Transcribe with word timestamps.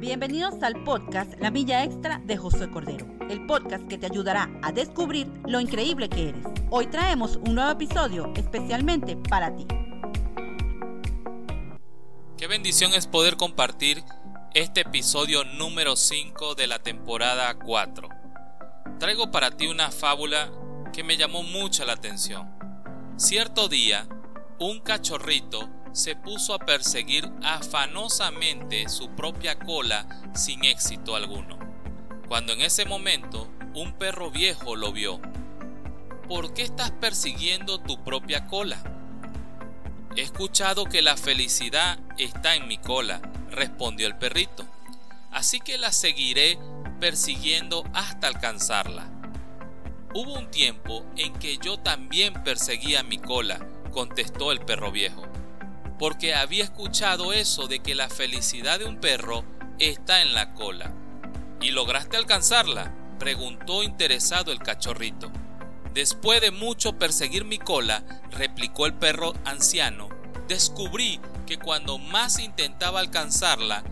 Bienvenidos 0.00 0.62
al 0.62 0.84
podcast 0.84 1.32
La 1.40 1.50
Milla 1.50 1.82
Extra 1.82 2.20
de 2.24 2.36
José 2.36 2.70
Cordero, 2.70 3.06
el 3.30 3.46
podcast 3.46 3.86
que 3.88 3.96
te 3.96 4.06
ayudará 4.06 4.50
a 4.62 4.70
descubrir 4.70 5.32
lo 5.46 5.60
increíble 5.60 6.08
que 6.08 6.28
eres. 6.28 6.44
Hoy 6.70 6.86
traemos 6.88 7.36
un 7.36 7.54
nuevo 7.54 7.70
episodio 7.70 8.32
especialmente 8.36 9.16
para 9.16 9.54
ti. 9.56 9.66
Qué 12.36 12.46
bendición 12.46 12.92
es 12.92 13.06
poder 13.06 13.36
compartir 13.36 14.02
este 14.52 14.82
episodio 14.82 15.44
número 15.44 15.96
5 15.96 16.54
de 16.54 16.66
la 16.66 16.78
temporada 16.80 17.54
4. 17.54 18.08
Traigo 18.98 19.30
para 19.30 19.56
ti 19.56 19.66
una 19.66 19.90
fábula 19.90 20.52
que 20.92 21.02
me 21.02 21.16
llamó 21.16 21.42
mucho 21.42 21.84
la 21.84 21.94
atención. 21.94 22.52
Cierto 23.16 23.68
día, 23.68 24.06
un 24.58 24.80
cachorrito 24.80 25.70
se 25.94 26.16
puso 26.16 26.54
a 26.54 26.58
perseguir 26.58 27.30
afanosamente 27.44 28.88
su 28.88 29.10
propia 29.10 29.56
cola 29.60 30.06
sin 30.34 30.64
éxito 30.64 31.14
alguno. 31.14 31.56
Cuando 32.26 32.52
en 32.52 32.62
ese 32.62 32.84
momento 32.84 33.48
un 33.74 33.92
perro 33.92 34.30
viejo 34.32 34.74
lo 34.74 34.92
vio. 34.92 35.20
¿Por 36.28 36.52
qué 36.52 36.62
estás 36.62 36.90
persiguiendo 36.90 37.78
tu 37.78 38.02
propia 38.02 38.46
cola? 38.46 38.82
He 40.16 40.22
escuchado 40.22 40.86
que 40.86 41.00
la 41.00 41.16
felicidad 41.16 42.00
está 42.18 42.56
en 42.56 42.66
mi 42.66 42.78
cola, 42.78 43.22
respondió 43.50 44.08
el 44.08 44.16
perrito. 44.16 44.66
Así 45.30 45.60
que 45.60 45.78
la 45.78 45.92
seguiré 45.92 46.58
persiguiendo 46.98 47.84
hasta 47.92 48.26
alcanzarla. 48.26 49.08
Hubo 50.12 50.34
un 50.34 50.50
tiempo 50.50 51.06
en 51.16 51.32
que 51.34 51.56
yo 51.58 51.78
también 51.78 52.34
perseguía 52.42 53.04
mi 53.04 53.18
cola, 53.18 53.64
contestó 53.92 54.50
el 54.50 54.58
perro 54.58 54.90
viejo 54.90 55.24
porque 55.98 56.34
había 56.34 56.64
escuchado 56.64 57.32
eso 57.32 57.66
de 57.68 57.80
que 57.80 57.94
la 57.94 58.08
felicidad 58.08 58.78
de 58.78 58.86
un 58.86 58.96
perro 58.96 59.44
está 59.78 60.22
en 60.22 60.34
la 60.34 60.54
cola. 60.54 60.92
¿Y 61.60 61.70
lograste 61.70 62.16
alcanzarla? 62.16 62.92
preguntó 63.18 63.82
interesado 63.82 64.52
el 64.52 64.58
cachorrito. 64.58 65.30
Después 65.94 66.40
de 66.40 66.50
mucho 66.50 66.98
perseguir 66.98 67.44
mi 67.44 67.58
cola, 67.58 68.04
replicó 68.30 68.86
el 68.86 68.94
perro 68.94 69.32
anciano, 69.44 70.08
descubrí 70.48 71.20
que 71.46 71.58
cuando 71.58 71.98
más 71.98 72.40
intentaba 72.40 73.00
alcanzarla, 73.00 73.84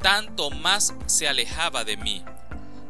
tanto 0.00 0.50
más 0.50 0.94
se 1.06 1.28
alejaba 1.28 1.84
de 1.84 1.98
mí. 1.98 2.24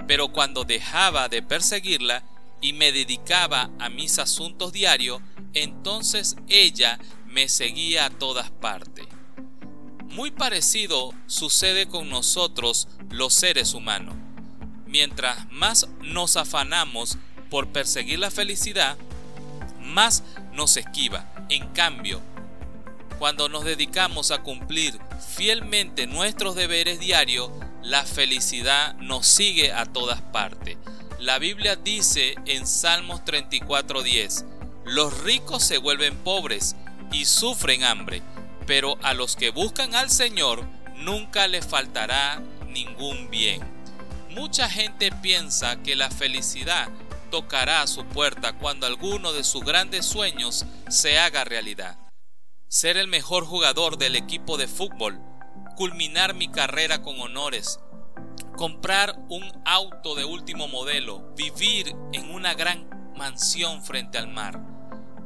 Pero 0.07 0.29
cuando 0.29 0.65
dejaba 0.65 1.29
de 1.29 1.43
perseguirla 1.43 2.23
y 2.61 2.73
me 2.73 2.93
dedicaba 2.93 3.71
a 3.79 3.89
mis 3.89 4.19
asuntos 4.19 4.73
diarios, 4.73 5.21
entonces 5.53 6.37
ella 6.49 6.99
me 7.31 7.49
seguía 7.49 8.07
a 8.07 8.11
todas 8.11 8.51
partes. 8.51 9.07
Muy 10.07 10.31
parecido 10.31 11.13
sucede 11.27 11.87
con 11.87 12.11
nosotros 12.11 12.89
los 13.11 13.33
seres 13.33 13.75
humanos. 13.75 14.17
Mientras 14.87 15.51
más 15.53 15.89
nos 16.03 16.37
afanamos 16.37 17.17
por 17.49 17.69
perseguir 17.69 18.19
la 18.19 18.31
felicidad, 18.31 18.97
más 19.81 20.25
nos 20.53 20.77
esquiva. 20.77 21.33
En 21.49 21.69
cambio, 21.69 22.21
cuando 23.19 23.49
nos 23.49 23.65
dedicamos 23.65 24.33
a 24.33 24.43
cumplir 24.43 24.99
fielmente 25.37 26.07
nuestros 26.07 26.57
deberes 26.57 26.99
diarios, 26.99 27.51
la 27.83 28.05
felicidad 28.05 28.95
nos 28.97 29.27
sigue 29.27 29.73
a 29.73 29.87
todas 29.87 30.21
partes. 30.21 30.77
La 31.21 31.39
Biblia 31.39 31.77
dice 31.77 32.35
en 32.47 32.67
Salmos 32.67 33.21
34:10, 33.25 34.45
los 34.85 35.21
ricos 35.21 35.63
se 35.63 35.79
vuelven 35.79 36.17
pobres 36.17 36.75
y 37.13 37.25
sufren 37.25 37.85
hambre, 37.85 38.23
pero 38.67 38.99
a 39.03 39.15
los 39.15 39.37
que 39.37 39.51
buscan 39.51 39.95
al 39.95 40.11
Señor 40.11 40.65
nunca 40.97 41.49
les 41.49 41.67
faltará 41.67 42.43
ningún 42.69 43.31
bien. 43.31 43.61
Mucha 44.31 44.69
gente 44.69 45.11
piensa 45.11 45.83
que 45.83 45.97
la 45.97 46.11
felicidad 46.11 46.89
tocará 47.31 47.83
a 47.83 47.87
su 47.87 48.05
puerta 48.05 48.53
cuando 48.53 48.87
alguno 48.87 49.33
de 49.33 49.45
sus 49.45 49.65
grandes 49.65 50.07
sueños 50.07 50.67
se 50.89 51.19
haga 51.19 51.45
realidad. 51.45 51.99
Ser 52.69 52.97
el 52.97 53.09
mejor 53.09 53.45
jugador 53.45 53.99
del 53.99 54.17
equipo 54.17 54.57
de 54.57 54.69
fútbol, 54.69 55.21
culminar 55.77 56.35
mi 56.35 56.49
carrera 56.49 57.03
con 57.03 57.19
honores, 57.21 57.81
comprar 58.57 59.17
un 59.29 59.51
auto 59.65 60.15
de 60.15 60.25
último 60.25 60.69
modelo, 60.69 61.33
vivir 61.35 61.95
en 62.13 62.31
una 62.31 62.55
gran 62.55 62.89
mansión 63.17 63.83
frente 63.83 64.19
al 64.19 64.29
mar. 64.29 64.61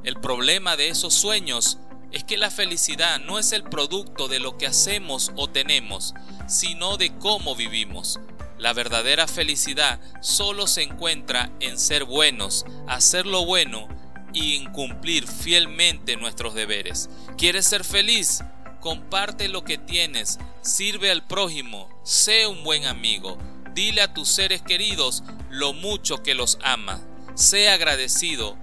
El 0.05 0.17
problema 0.17 0.77
de 0.77 0.89
esos 0.89 1.15
sueños 1.15 1.79
es 2.13 2.25
que 2.25 2.37
la 2.37 2.51
felicidad 2.51 3.21
no 3.21 3.39
es 3.39 3.53
el 3.53 3.65
producto 3.65 4.29
de 4.29 4.39
lo 4.39 4.59
que 4.59 4.67
hacemos 4.67 5.33
o 5.35 5.49
tenemos, 5.49 6.15
sino 6.47 6.99
de 6.99 7.17
cómo 7.17 7.57
vivimos. 7.57 8.21
La 8.59 8.75
verdadera 8.75 9.27
felicidad 9.27 9.99
solo 10.21 10.67
se 10.67 10.83
encuentra 10.83 11.51
en 11.61 11.79
ser 11.79 12.05
buenos, 12.05 12.67
hacer 12.87 13.25
lo 13.25 13.47
bueno 13.47 13.89
y 14.35 14.57
en 14.57 14.71
cumplir 14.73 15.27
fielmente 15.27 16.17
nuestros 16.17 16.53
deberes. 16.53 17.09
¿Quieres 17.39 17.67
ser 17.67 17.83
feliz? 17.83 18.45
Comparte 18.81 19.49
lo 19.49 19.65
que 19.65 19.79
tienes, 19.79 20.39
sirve 20.61 21.11
al 21.11 21.27
prójimo, 21.27 21.89
sé 22.05 22.47
un 22.47 22.63
buen 22.63 22.85
amigo, 22.85 23.39
dile 23.73 24.03
a 24.03 24.13
tus 24.13 24.29
seres 24.29 24.61
queridos 24.61 25.25
lo 25.49 25.73
mucho 25.73 26.23
que 26.23 26.35
los 26.35 26.59
ama, 26.63 27.01
sé 27.35 27.71
agradecido, 27.71 28.59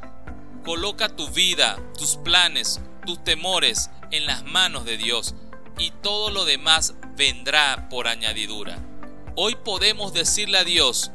Coloca 0.64 1.10
tu 1.10 1.28
vida, 1.30 1.80
tus 1.98 2.18
planes, 2.18 2.82
tus 3.06 3.24
temores 3.24 3.90
en 4.12 4.28
las 4.28 4.44
manos 4.44 4.86
de 4.86 4.98
Dios 4.98 5.34
y 5.80 5.92
todo 6.04 6.30
lo 6.30 6.46
demás 6.46 6.94
vendrá 7.16 7.90
por 7.90 8.08
añadidura. 8.08 8.78
Hoy 9.36 9.56
podemos 9.56 10.14
decirle 10.14 10.60
a 10.60 10.64
Dios, 10.64 11.12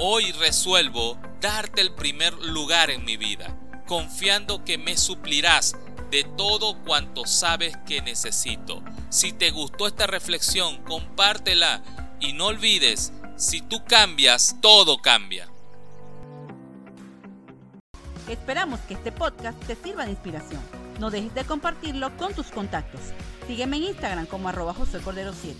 hoy 0.00 0.32
resuelvo 0.32 1.16
darte 1.40 1.80
el 1.80 1.94
primer 1.94 2.34
lugar 2.34 2.90
en 2.90 3.04
mi 3.04 3.16
vida, 3.16 3.56
confiando 3.86 4.64
que 4.64 4.78
me 4.78 4.96
suplirás 4.96 5.76
de 6.10 6.24
todo 6.24 6.82
cuanto 6.82 7.24
sabes 7.24 7.76
que 7.86 8.02
necesito. 8.02 8.82
Si 9.10 9.32
te 9.32 9.50
gustó 9.50 9.86
esta 9.86 10.08
reflexión, 10.08 10.82
compártela 10.82 11.82
y 12.20 12.32
no 12.32 12.46
olvides, 12.46 13.12
si 13.36 13.60
tú 13.60 13.84
cambias, 13.84 14.56
todo 14.60 14.98
cambia. 14.98 15.51
Esperamos 18.32 18.80
que 18.80 18.94
este 18.94 19.12
podcast 19.12 19.62
te 19.66 19.74
sirva 19.74 20.06
de 20.06 20.12
inspiración. 20.12 20.62
No 20.98 21.10
dejes 21.10 21.34
de 21.34 21.44
compartirlo 21.44 22.16
con 22.16 22.32
tus 22.32 22.46
contactos. 22.46 23.02
Sígueme 23.46 23.76
en 23.76 23.82
Instagram 23.82 24.24
como 24.24 24.48
arroba 24.48 24.72
José 24.72 25.00
Cordero 25.00 25.34
7. 25.34 25.54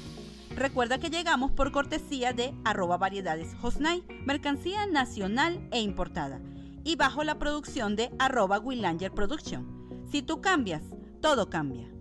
Recuerda 0.56 0.96
que 0.96 1.10
llegamos 1.10 1.52
por 1.52 1.70
cortesía 1.70 2.32
de 2.32 2.54
arroba 2.64 2.96
variedades 2.96 3.54
Hosnay, 3.60 4.02
mercancía 4.24 4.86
nacional 4.86 5.68
e 5.70 5.80
importada, 5.80 6.40
y 6.82 6.96
bajo 6.96 7.24
la 7.24 7.38
producción 7.38 7.94
de 7.94 8.10
arroba 8.18 8.58
Willanger 8.58 9.12
Production. 9.12 10.00
Si 10.10 10.22
tú 10.22 10.40
cambias, 10.40 10.80
todo 11.20 11.50
cambia. 11.50 11.91